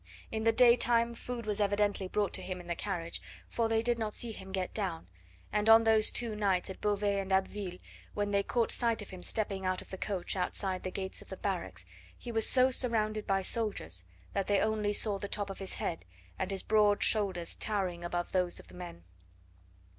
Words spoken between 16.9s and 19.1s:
shoulders towering above those of the men.